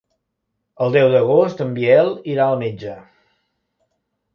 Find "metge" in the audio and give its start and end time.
2.67-2.99